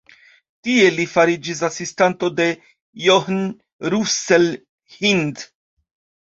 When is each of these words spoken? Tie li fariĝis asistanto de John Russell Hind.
Tie 0.67 0.85
li 0.93 1.03
fariĝis 1.11 1.61
asistanto 1.67 2.29
de 2.39 2.47
John 3.03 3.37
Russell 3.95 4.49
Hind. 4.97 5.47